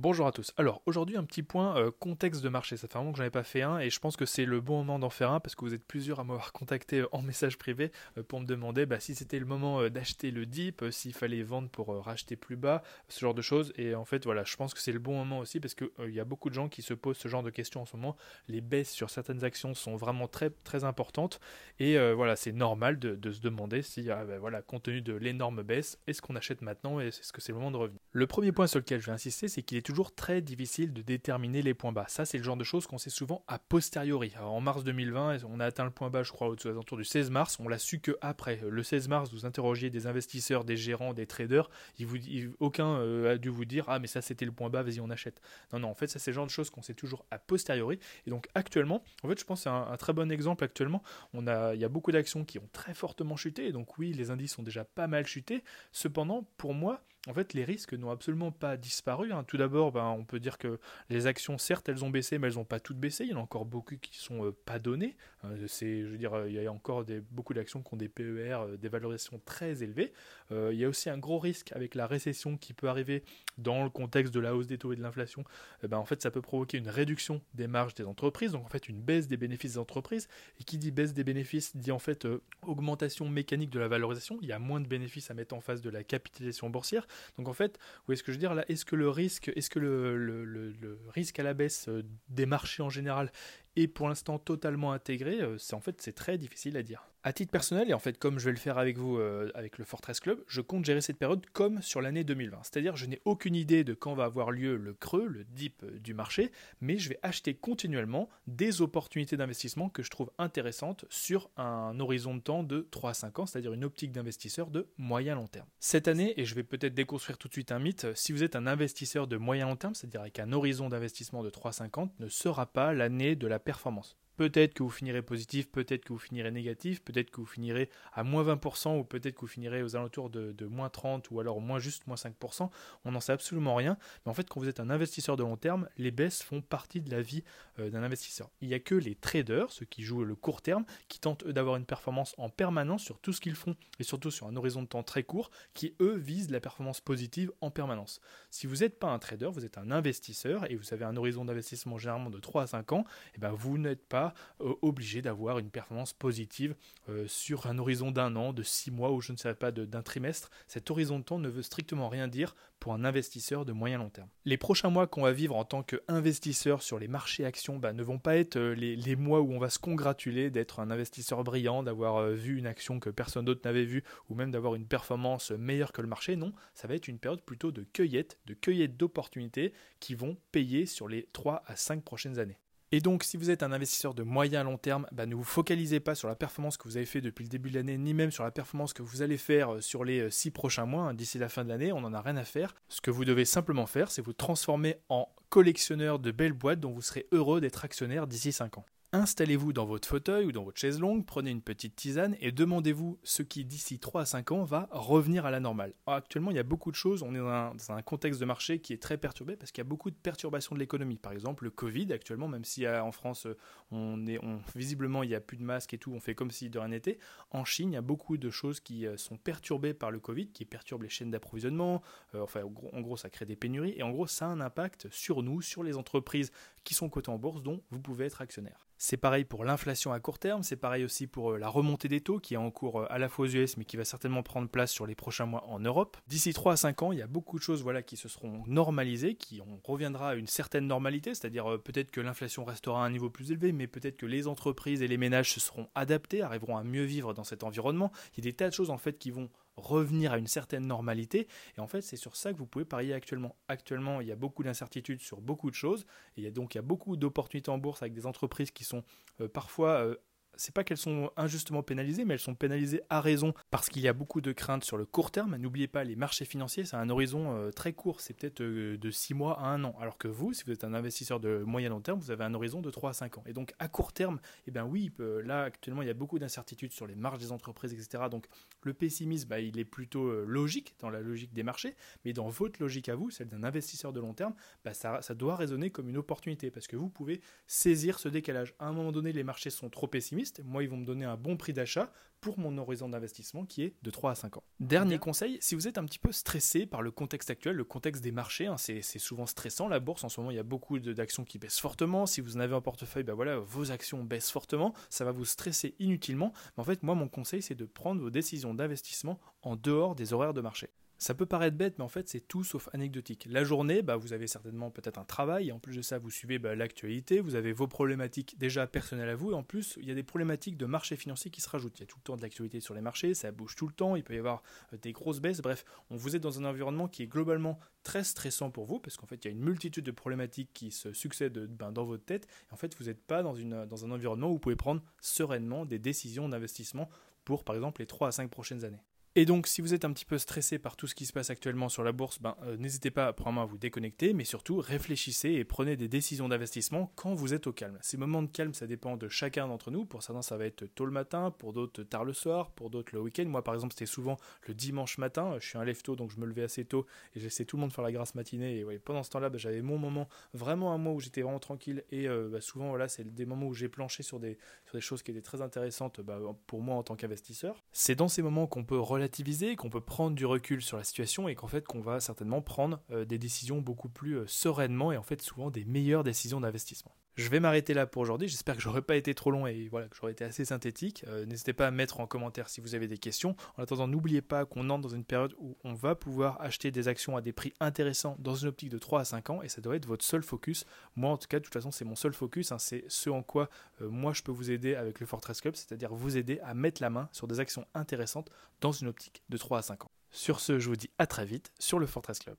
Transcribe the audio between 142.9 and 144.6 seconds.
sur tout ce qu'ils font et surtout sur un